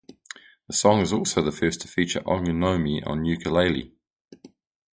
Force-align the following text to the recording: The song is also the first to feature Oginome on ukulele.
The 0.65 0.73
song 0.73 1.01
is 1.01 1.13
also 1.13 1.43
the 1.43 1.51
first 1.51 1.81
to 1.81 1.87
feature 1.87 2.21
Oginome 2.21 3.05
on 3.05 3.23
ukulele. 3.23 3.93